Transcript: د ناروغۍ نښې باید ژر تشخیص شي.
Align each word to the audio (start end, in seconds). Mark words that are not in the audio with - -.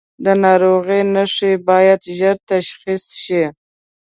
د 0.23 0.25
ناروغۍ 0.43 1.01
نښې 1.13 1.51
باید 1.67 2.01
ژر 2.17 2.35
تشخیص 2.51 3.05
شي. 3.23 3.43